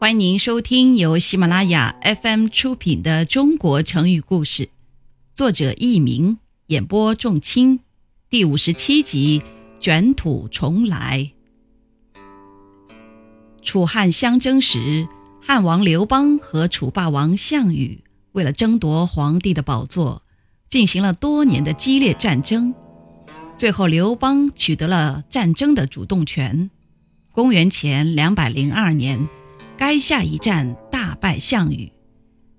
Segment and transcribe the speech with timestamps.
[0.00, 4.66] 欢迎您收听由喜马拉雅 FM 出品的《中国成语故事》，
[5.34, 7.80] 作者佚名，演播仲卿，
[8.30, 9.40] 第五十七集
[9.82, 11.32] 《卷土重来》。
[13.60, 15.08] 楚汉相争时，
[15.42, 20.22] 汉王刘邦和楚霸王项羽为了争夺皇帝的宝座，
[20.70, 22.72] 进行了多年的激烈战争。
[23.56, 26.70] 最后，刘邦取得了战争的主动权。
[27.32, 29.28] 公元前两百零二年，
[29.78, 31.90] 垓下一战大败项羽。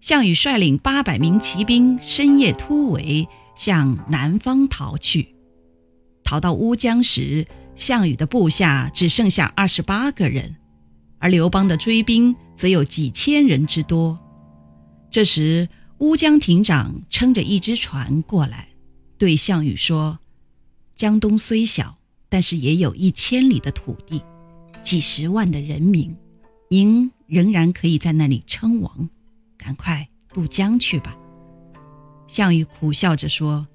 [0.00, 5.34] 项羽率领八百名骑兵深夜突围，向南方逃去。
[6.22, 10.54] 逃到乌江时，项羽的部下只剩下二十八个人，
[11.18, 14.16] 而刘邦的追兵则有几千人之多。
[15.10, 18.68] 这时，乌江亭长撑着一只船过来，
[19.18, 20.18] 对项羽说。
[20.94, 21.98] 江东虽小，
[22.28, 24.22] 但是也有一千里的土地，
[24.82, 26.14] 几十万的人民，
[26.70, 29.08] 您仍然可以在那里称王。
[29.56, 31.16] 赶快渡江去吧。
[32.26, 33.68] 项羽苦笑着说：“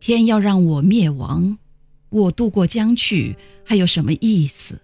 [0.00, 1.58] 天要让我灭亡，
[2.08, 4.80] 我渡过江去还有什么意思？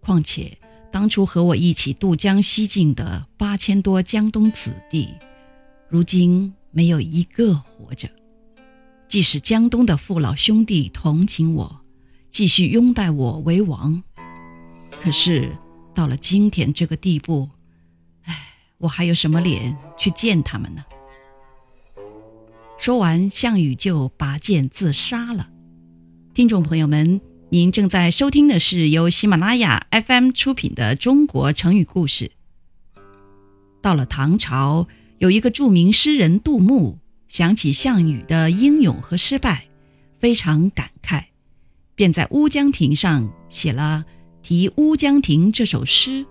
[0.00, 0.58] 况且
[0.92, 5.08] 当初和我一起渡江西进的八千多江东子弟，
[5.88, 8.08] 如今没有一个活着。”
[9.08, 11.80] 即使江东的父老兄弟同情我，
[12.30, 14.02] 继续拥戴我为王，
[14.90, 15.56] 可是
[15.96, 17.48] 到了今天这个地步，
[18.24, 18.34] 唉，
[18.76, 20.84] 我还有什么脸去见他们呢？
[22.78, 25.48] 说完，项羽就拔剑自杀了。
[26.34, 32.30] 听众朋友们，您正在收听的是由喜马拉雅 FM 出品的《中国成语故事》。
[33.80, 34.86] 到了唐朝，
[35.16, 36.98] 有一个著名诗人杜牧。
[37.28, 39.66] 想起项羽的英勇和失败，
[40.20, 41.24] 非常感慨，
[41.94, 44.04] 便在乌江亭上写了
[44.46, 46.24] 《题乌江亭》这首诗：“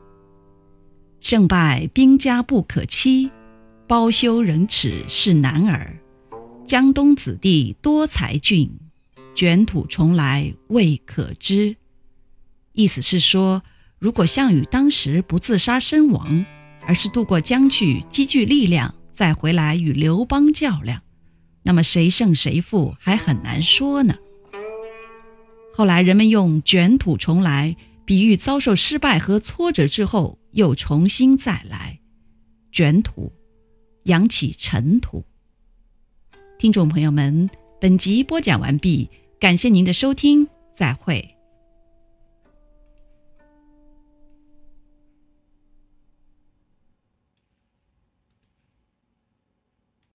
[1.19, 3.29] 胜败兵家不可欺，
[3.89, 5.99] 包羞忍耻是男儿。
[6.65, 8.71] 江东子弟多才俊，
[9.35, 11.75] 卷土重来未可知。”
[12.71, 13.61] 意思是说，
[13.99, 16.45] 如果项羽当时不自杀身亡，
[16.87, 18.95] 而是渡过江去积聚力量。
[19.13, 21.01] 再回来与刘邦较量，
[21.63, 24.15] 那么谁胜谁负还很难说呢。
[25.73, 27.75] 后来人们用“卷土重来”
[28.05, 31.99] 比喻遭受失败和挫折之后又重新再来，
[32.71, 33.33] 卷土
[34.03, 35.25] 扬起尘土。
[36.57, 37.49] 听众朋友们，
[37.81, 41.34] 本集播讲完毕，感谢您的收听，再会。